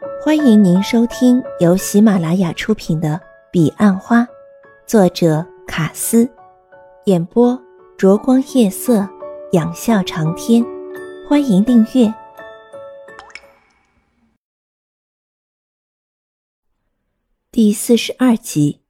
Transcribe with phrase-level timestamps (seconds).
[0.00, 3.14] 欢迎您收听由喜马拉雅出品的
[3.50, 4.20] 《彼岸花》，
[4.86, 6.30] 作者卡斯，
[7.06, 7.60] 演播
[7.96, 9.08] 灼光夜色，
[9.52, 10.64] 仰笑长天。
[11.28, 12.14] 欢迎订阅
[17.50, 18.80] 第四十二集。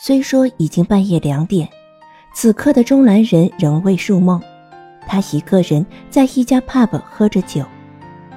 [0.00, 1.68] 虽说已经半夜两点，
[2.34, 4.42] 此刻的钟兰人仍未入梦。
[5.06, 7.62] 他一个人在一家 pub 喝着酒，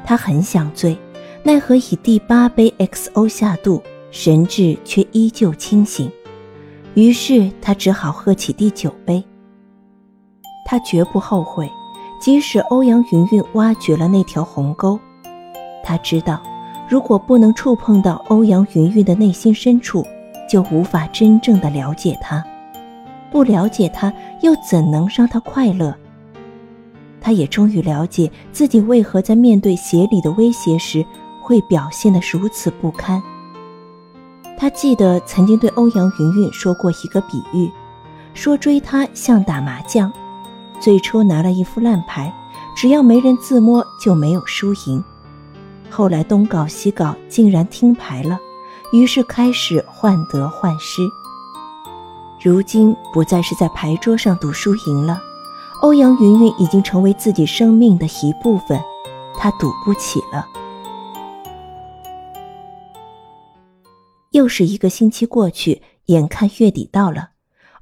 [0.06, 0.98] 他很想醉，
[1.44, 6.10] 奈何以第八杯 XO 下肚，神志却依旧清醒。
[6.94, 9.24] 于是他只好喝起第九杯。
[10.66, 11.70] 他绝不后悔，
[12.22, 15.00] 即使欧阳云云挖掘了那条鸿沟，
[15.84, 16.42] 他知道，
[16.88, 20.06] 如果不能触碰到欧阳云云的内心深处，
[20.50, 22.44] 就无法真正的了解他。
[23.32, 25.94] 不了解他，又怎能让他快乐？
[27.26, 31.04] 他也终于了解自己为何在面对邪理的威胁时
[31.42, 33.20] 会表现得如此不堪。
[34.60, 37.68] 他记得曾经对欧阳云云说过一个比喻，
[38.36, 40.14] 说追他像打麻将，
[40.80, 42.32] 最初拿了一副烂牌，
[42.78, 45.04] 只要没人自摸就没有输赢。
[45.90, 48.38] 后来东搞西搞，竟然听牌了，
[48.94, 51.02] 于是开始患得患失。
[52.40, 55.20] 如今不再是在牌桌上赌输赢了。
[55.82, 58.80] 欧阳云云已经成为自己生命的一部分，
[59.38, 60.48] 他赌不起了。
[64.32, 67.30] 又是一个星期过去，眼看月底到了，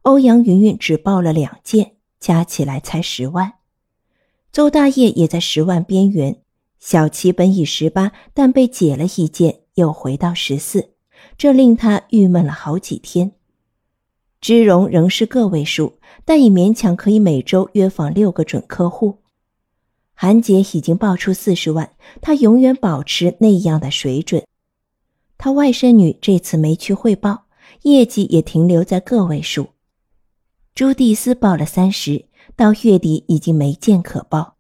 [0.02, 3.53] 欧阳云云只报了两件，加起来才十万。
[4.52, 6.41] 邹大业也在十万边缘，
[6.80, 10.91] 小齐本已十八，但被解了一件，又回到十四，
[11.38, 13.31] 这令他郁闷了好几天。
[14.44, 19.19] 芝荣仍是个位数，但已勉强可以每周约访六个准客户。
[20.13, 24.44] 韩杰已经报出四十万，他永远保持那样的水准。
[25.38, 27.45] 他外甥女这次没去汇报，
[27.83, 29.69] 业绩也停留在个位数。
[30.75, 32.25] 朱蒂斯报了三十，
[32.57, 34.57] 到月底已经没件可报。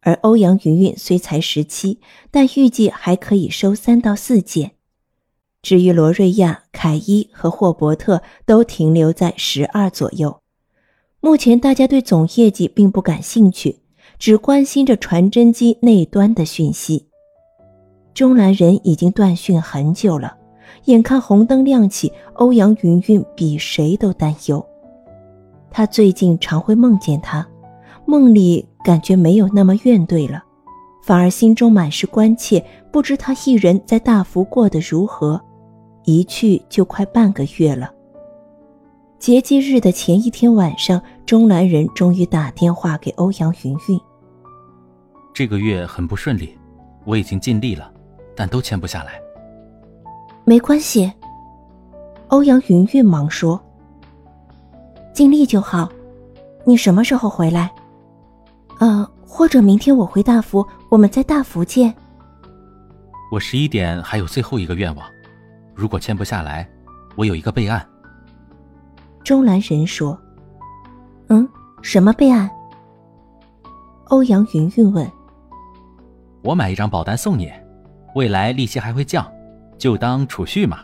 [0.00, 2.00] 而欧阳云云虽才十七，
[2.32, 4.75] 但预计还可以收三到四件。
[5.66, 10.40] 至于罗瑞亚、凯伊和霍伯特都停留在十二左右。
[11.18, 13.80] 目前大家对总业绩并不感兴趣，
[14.16, 17.08] 只关心着传真机那端的讯息。
[18.14, 20.36] 中南人已经断讯很久了，
[20.84, 24.64] 眼看红灯亮起，欧阳云云比谁都担忧。
[25.72, 27.44] 他最近常会梦见他，
[28.04, 30.44] 梦里感觉没有那么怨怼了，
[31.02, 35.42] 反而心中满是关切，不知他一人在大福过得如何。
[36.06, 37.92] 一去就快半个月了。
[39.18, 44.00] 节忌日的前一天晚上，钟兰人终于打电话给欧阳云云。
[45.34, 46.56] 这个月很不顺利，
[47.04, 47.92] 我已经尽力了，
[48.36, 49.20] 但都签不下来。
[50.44, 51.12] 没关系，
[52.28, 53.60] 欧阳云云忙说
[55.12, 55.90] ：“尽力就好。
[56.64, 57.68] 你什么时候回来？
[58.78, 61.92] 呃，或者明天我回大福，我们在大福见。
[63.32, 65.04] 我十一点还有最后一个愿望。”
[65.76, 66.66] 如果签不下来，
[67.16, 67.86] 我有一个备案。
[69.22, 70.18] 钟兰仁说
[71.28, 71.46] ：“嗯，
[71.82, 72.50] 什么备案？”
[74.08, 75.06] 欧阳云云问。
[76.42, 77.52] “我买一张保单送你，
[78.14, 79.30] 未来利息还会降，
[79.76, 80.78] 就当储蓄嘛。”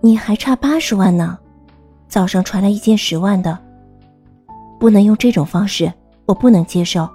[0.00, 1.38] 你还差八十万呢，
[2.08, 3.58] 早上传来一件十万的，
[4.80, 5.92] 不能用这种方式，
[6.24, 7.06] 我不能接受。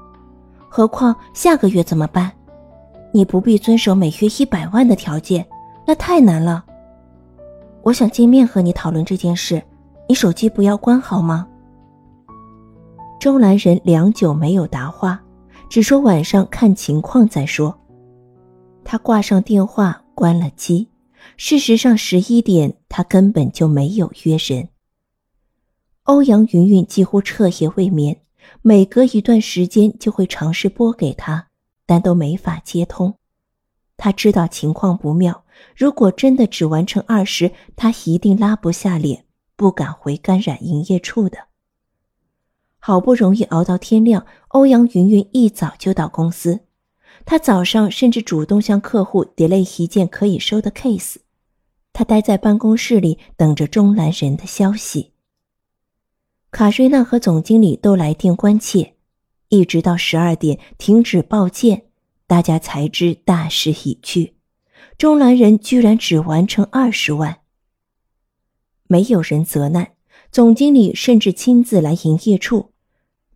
[0.70, 2.32] 何况下个月怎么办？
[3.12, 5.44] 你不必遵守每月一百万的条件。
[5.88, 6.66] 那太难了。
[7.82, 9.64] 我想见面和你讨论这件事，
[10.10, 11.48] 你手机不要关好吗？
[13.22, 15.24] 周兰人良久没有答话，
[15.70, 17.74] 只说晚上看情况再说。
[18.84, 20.90] 他挂上电话，关了机。
[21.38, 24.68] 事实上，十一点他根本就没有约人。
[26.04, 28.22] 欧阳云云几乎彻夜未眠，
[28.62, 31.48] 每隔一段时间就会尝试拨给他，
[31.86, 33.17] 但都没法接通。
[33.98, 35.44] 他知道情况不妙，
[35.76, 41.48] 如果真的只完成二十，他一定拉不下脸，不敢回感染营业处的。
[42.80, 46.60] 好不容易熬到天亮，欧阳云云一早就到公司，
[47.26, 51.18] 他早上甚至主动向客户 delay 一件可以收的 case。
[51.92, 55.14] 他待在办公室里等着中兰人的消息。
[56.52, 58.94] 卡瑞娜和总经理都来电关切，
[59.50, 61.87] 一直到十二点停止报件。
[62.28, 64.36] 大家才知大势已去，
[64.98, 67.40] 中南人居然只完成二十万。
[68.88, 69.94] 没有人责难，
[70.30, 72.74] 总经理甚至亲自来营业处，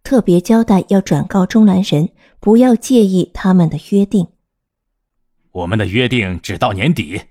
[0.03, 2.09] 特别交代要转告中南人
[2.41, 4.27] 不要介意他们的约定。
[5.51, 7.21] 我们的约定只到年底。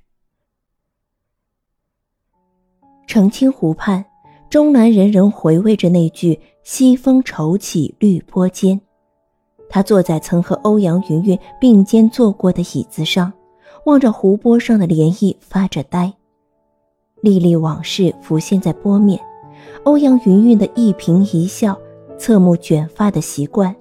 [3.07, 4.05] 澄清湖畔，
[4.49, 8.81] 中南人仍回味着那句“西风愁起绿波间”。
[9.71, 13.33] 他坐在曾和欧阳云云并肩坐过的椅子上，
[13.87, 16.13] 望着湖泊上的涟漪发着呆。
[17.23, 19.21] 历历往事浮现在波面，
[19.85, 21.79] 欧阳云云的一颦一笑，
[22.19, 23.75] 侧目卷发的习惯，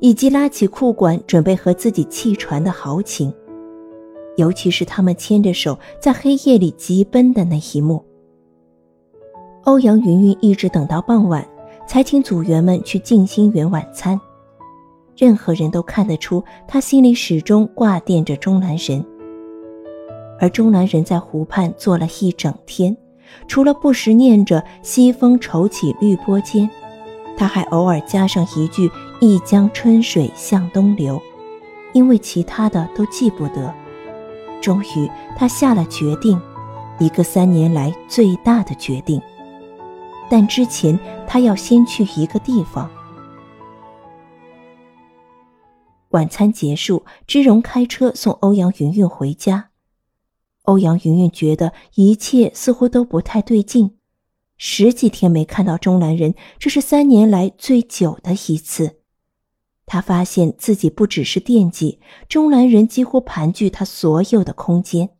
[0.00, 3.32] 以及拉起裤管准备和自己弃船的豪情，
[4.36, 8.02] 尤其是他们牵着手在黑夜里疾奔的那一幕。
[9.64, 11.46] 欧阳云云一直等到傍晚，
[11.86, 14.18] 才请组员们去静心园晚餐。
[15.16, 19.04] 任何人都看得出，他心里始终挂念着钟南人。
[20.40, 22.96] 而钟南人在湖畔坐了一整天，
[23.46, 26.68] 除了不时念着“西风愁起绿波间”，
[27.38, 28.90] 他还偶尔加上一句
[29.20, 31.20] “一江春水向东流”，
[31.94, 33.72] 因为其他的都记不得。
[34.60, 36.40] 终于，他下了决定，
[36.98, 39.22] 一个三年来最大的决定。
[40.28, 42.90] 但之前他要先去一个地方。
[46.14, 49.70] 晚餐结束，芝荣开车送欧阳云云回家。
[50.62, 53.96] 欧阳云云觉得一切似乎都不太对劲，
[54.56, 59.00] 十几天没看到钟兰人，这是三年来最久的一次。
[59.86, 65.10] 他发现自己不只是惦记钟兰人，几乎盘踞他所有的空间。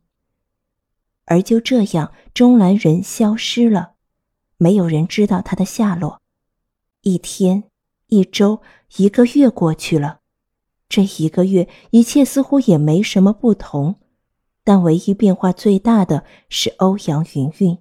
[1.25, 3.95] 而就这样，钟兰人消失了。
[4.57, 6.21] 没有人知道他的下落。
[7.01, 7.65] 一天、
[8.07, 8.61] 一周、
[8.95, 10.21] 一个月过去了，
[10.95, 13.95] 这一个月一切似乎也没什么不同，
[14.63, 17.77] 但唯一变化最大的是欧阳云云。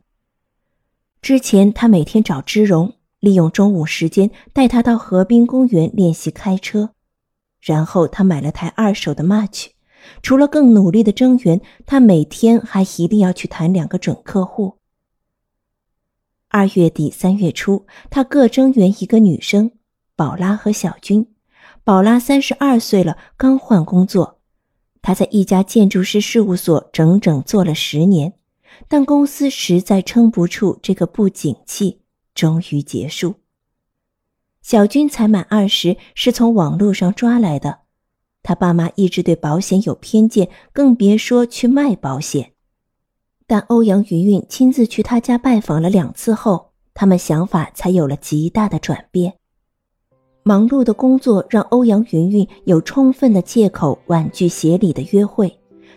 [1.23, 6.91] 之前他每天找芝荣，利用中午时间带他到河滨公园练习开车，
[7.61, 9.69] 然后他买了台二手的 March。
[10.21, 14.79] 除了更努力的增援，他每天还一定要去谈两个准客户。
[16.49, 19.71] 二月底三月初，他各增援一个女生，
[20.17, 21.34] 宝拉和小军。
[21.85, 24.41] 宝拉三十二岁了，刚换工作。
[25.03, 28.33] 她在一家建筑师事务所整整做了十年，
[28.89, 32.01] 但公司实在撑不住这个不景气，
[32.35, 33.35] 终于结束。
[34.63, 37.81] 小军才满二十，是从网络上抓来的。
[38.43, 42.53] 他爸妈一直对保险有偏见，更别说去卖保险。
[43.47, 49.35] 但欧阳云云亲自去他家拜访了两次后，他们想法才有了极大的转变。
[50.47, 55.53] 忙碌的工作让欧阳云云有充分的借口婉拒协理的约会，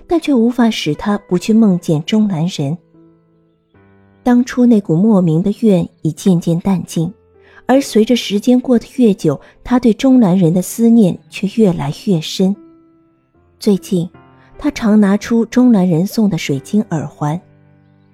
[0.07, 2.77] 但却无法使他不去梦见钟南人。
[4.23, 7.13] 当初那股莫名的怨已渐渐淡尽，
[7.65, 12.55] 而随着时间过得越久，他对钟南人的思念却越来越深。
[13.59, 14.09] 最近。
[14.59, 17.39] 他常拿出钟南人送的水晶耳环，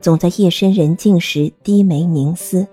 [0.01, 2.67] 总在夜深人静时低眉凝思。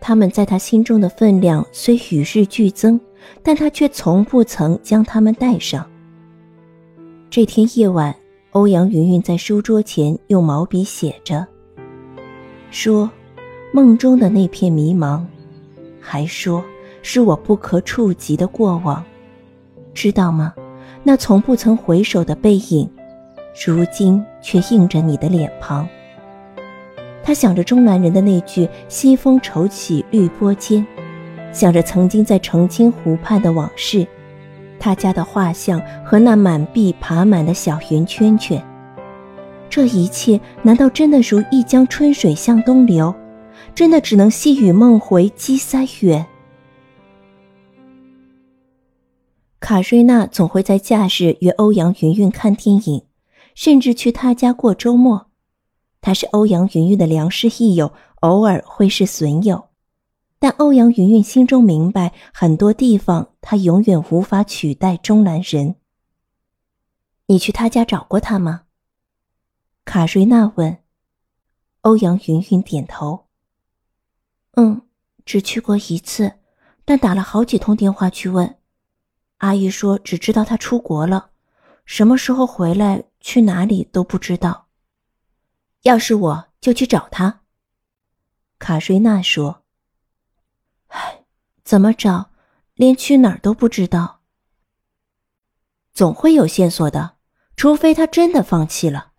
[0.00, 2.98] 他们在他心中的分量虽与日俱增，
[3.42, 5.86] 但他却从不曾将它们带上。
[7.28, 8.14] 这天夜晚，
[8.52, 11.46] 欧阳云云在书桌前用毛笔写着，
[12.70, 13.10] 说
[13.72, 15.22] ：“梦中的那片迷茫，
[16.00, 16.64] 还说
[17.02, 19.04] 是我不可触及的过往，
[19.92, 20.54] 知道吗？”
[21.02, 22.90] 那从不曾回首的背影，
[23.66, 25.88] 如今却映着你的脸庞。
[27.22, 30.84] 他想着中南人的那句“西风愁起绿波间”，
[31.52, 34.06] 想着曾经在澄清湖畔的往事，
[34.78, 38.62] 他家的画像和那满壁爬满的小圆圈圈。
[39.68, 43.14] 这一切难道真的如一江春水向东流？
[43.74, 46.26] 真的只能细雨梦回积塞远？
[49.60, 53.02] 卡瑞娜总会在假日约欧阳云云看电影，
[53.54, 55.29] 甚至去他家过周末。
[56.00, 59.68] 他是欧阳云云的良师益友，偶尔会是损友。
[60.38, 65.76] 但欧阳云云心中明白，很多地方他永远无法取代钟南人。
[67.26, 68.62] 你去他家找过他吗？
[69.84, 70.78] 卡瑞娜问。
[71.82, 73.26] 欧阳云云点头。
[74.52, 74.82] 嗯，
[75.24, 76.32] 只去过一次，
[76.84, 78.56] 但打了好几通电话去问。
[79.38, 81.30] 阿姨说：“只知道他出国了，
[81.84, 84.66] 什么时候回来，去哪里都不知道。
[85.82, 87.40] 要是我就去找他。”
[88.58, 89.62] 卡瑞娜说
[90.88, 91.24] ：“唉，
[91.64, 92.30] 怎么找，
[92.74, 94.20] 连去哪儿都不知道。
[95.92, 97.16] 总会有线索的，
[97.56, 99.12] 除非他真的放弃了。”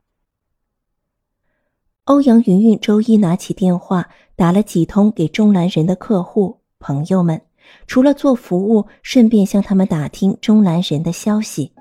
[2.05, 7.45] 欧阳云云周一拿起电话，打了几通给中南人的客户朋友们。
[7.87, 11.73] 除了做服务，顺便向他们打听中兰人的消息。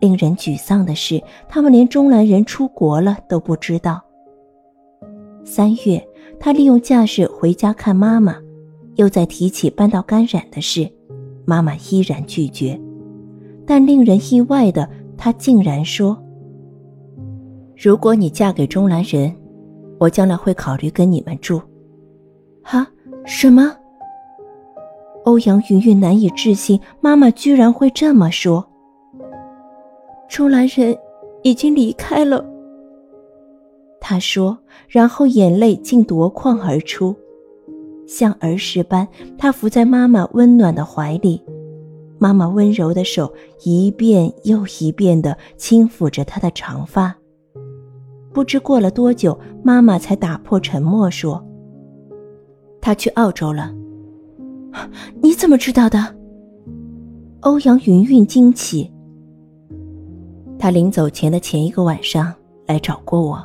[0.00, 4.00] 令人沮丧的是，他们连钟兰人出国了都不知道。
[5.44, 6.06] 三月，
[6.38, 8.36] 他利用假日回家看妈妈，
[8.96, 10.88] 又在提起搬到甘染的事，
[11.44, 12.78] 妈妈依然拒绝。
[13.66, 16.16] 但令人意外的，他竟然说
[17.76, 19.34] ：“如果你嫁给钟兰人，
[19.98, 21.60] 我将来会考虑跟你们住。”
[22.62, 22.86] 哈？
[23.24, 23.74] 什么？
[25.24, 28.67] 欧阳云云难以置信，妈妈居然会这么说。
[30.28, 30.96] 钟兰人
[31.42, 32.44] 已经离开了，
[34.00, 34.56] 他说，
[34.86, 37.16] 然后眼泪竟夺眶而出，
[38.06, 41.42] 像儿时般，他伏在妈妈温暖的怀里，
[42.18, 43.32] 妈妈温柔的手
[43.64, 47.14] 一遍又一遍地轻抚着他的长发。
[48.32, 51.44] 不知过了多久，妈妈才打破沉默说
[52.80, 53.74] ：“他去澳洲了。”
[55.20, 56.14] 你怎么知道的？
[57.40, 58.92] 欧阳云云惊奇。
[60.58, 62.34] 他临走前的前一个晚上
[62.66, 63.42] 来找过我，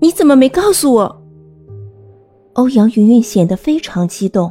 [0.00, 1.22] 你怎么没告诉我？
[2.54, 4.50] 欧阳云云显得非常激动。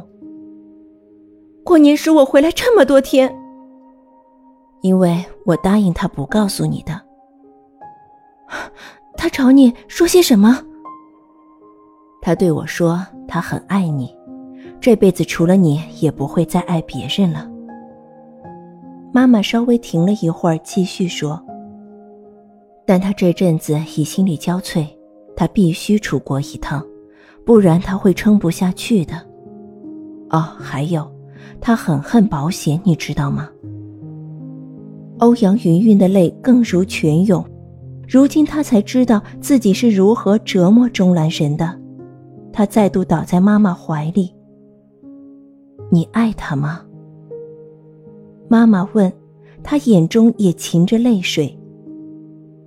[1.64, 3.34] 过年时我回来这么多天，
[4.80, 6.98] 因为我答应他不告诉你的。
[9.16, 10.64] 他找你说些什么？
[12.22, 14.16] 他对我说他很爱你。
[14.80, 17.50] 这辈子除了你，也不会再爱别人了。
[19.12, 21.42] 妈妈稍微停了一会儿，继续说
[22.88, 24.86] ：“但他这阵子已心力交瘁，
[25.36, 26.82] 他必须出国一趟，
[27.44, 29.14] 不然他会撑不下去的。
[30.30, 31.06] 哦，还有，
[31.60, 33.46] 他很恨保险，你知道吗？”
[35.20, 37.44] 欧阳云云的泪更如泉涌，
[38.08, 41.78] 如今他才知道自己是如何折磨钟兰神的。
[42.54, 44.34] 他再度倒在妈妈怀里。
[45.90, 46.80] 你爱他吗？
[48.48, 49.12] 妈妈问，
[49.62, 51.54] 她眼中也噙着泪水。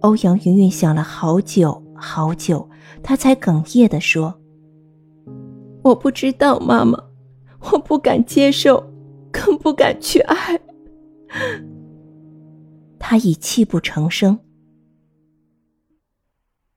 [0.01, 2.67] 欧阳云云想了好久好久，
[3.03, 4.33] 她才哽咽地说
[5.83, 6.97] ：“我不知道，妈妈，
[7.71, 8.91] 我不敢接受，
[9.31, 10.59] 更不敢去爱。
[12.97, 14.39] ”他已泣不成声。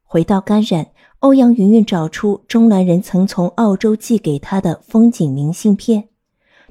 [0.03, 0.87] 回到甘染，
[1.21, 6.09] 欧阳云云找出钟兰人曾从澳洲寄给他的风景明信片。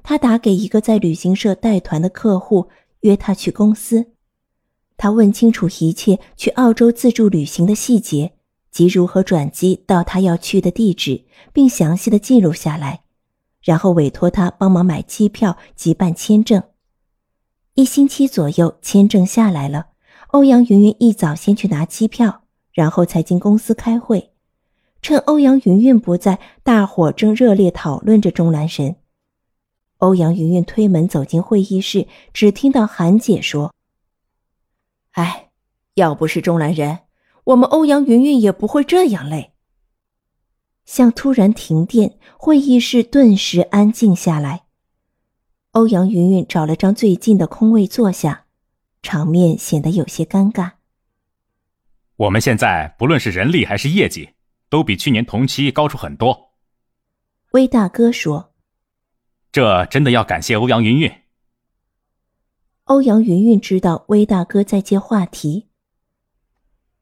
[0.03, 2.67] 他打给一个在旅行社带团的客户，
[3.01, 4.12] 约他去公司。
[4.98, 8.34] 他问清楚一切去澳洲自助旅行的细节
[8.72, 13.04] 及如何转机到他要去的地址，并详细的记录下来，
[13.62, 16.64] 然后委托他帮忙买机票及办签证。
[17.76, 19.88] 一星期左右，签证下来了。
[20.28, 24.32] 欧阳云云一早先去拿机票，然后才进公司开会。
[25.02, 28.96] 趁欧阳云云不在，大伙正热烈讨论着钟兰神。
[29.98, 33.74] 欧阳云云推门走进会议室，只听到韩姐说
[35.13, 35.50] ：“哎，
[35.96, 37.00] 要不是中兰人，
[37.46, 39.53] 我们欧阳云云也不会这样累。”
[40.86, 44.65] 像突然停电，会议室顿时安静下来。
[45.72, 48.46] 欧阳云云找了张最近的空位坐下，
[49.01, 50.72] 场面显得有些尴尬。
[52.17, 54.32] 我们现在不论是人力还是业绩，
[54.70, 56.51] 都比去年同期高出很多。
[57.51, 58.53] 威大哥说。
[59.51, 61.23] 这真的要感谢欧阳云云。
[62.86, 65.68] 欧阳云云知道威大哥在接话题，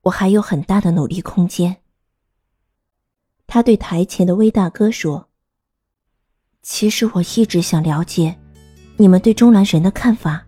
[0.04, 1.78] 我还有很大的努力空间。
[3.48, 5.28] 他对台前的威大哥说
[6.62, 8.38] ：“其实我一直想了解
[8.98, 10.46] 你们对钟兰人的看法。”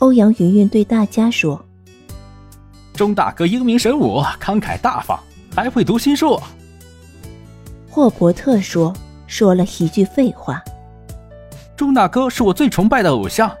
[0.00, 1.64] 欧阳云云对大家说
[2.94, 5.18] ：“钟大哥英明神武，慷慨大方，
[5.54, 6.38] 还会读心术。”
[7.88, 8.94] 霍伯特说。
[9.28, 10.64] 说了一句废话。
[11.76, 13.54] 钟大哥是我最崇拜的偶像。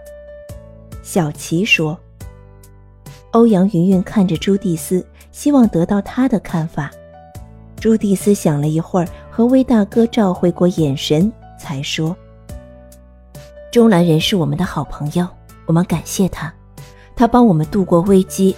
[1.08, 1.98] 小琪说。
[3.30, 6.90] 欧阳云云看着朱蒂斯，希望得到他的看法。
[7.80, 12.14] 朱蒂斯想了一会儿，和威大哥照会过眼神，才说
[13.72, 15.26] ：“钟兰人是我们的好朋友，
[15.64, 16.52] 我们感谢他，
[17.16, 18.54] 他帮我们度过危机，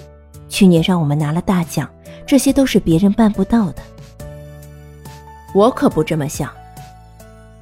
[0.49, 1.88] 去年让我们拿了大奖，
[2.26, 3.83] 这些都是别人办不到的。
[5.54, 6.50] 我可不这么想。”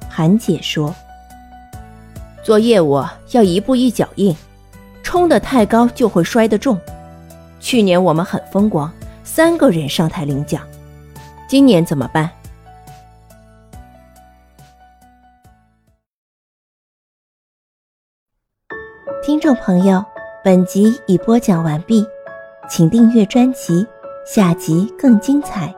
[0.09, 0.91] 韩姐说
[2.41, 3.03] ：“做业务
[3.33, 4.35] 要一步一脚印，
[5.09, 6.79] 冲得太高就会摔得重。
[7.59, 10.61] 去年我们很风光，三个人上台领奖，
[11.47, 12.29] 今年怎么办？”
[19.25, 20.05] 听众朋友，
[20.43, 22.05] 本集已播讲完毕，
[22.69, 23.87] 请订阅专辑，
[24.27, 25.73] 下集更精彩。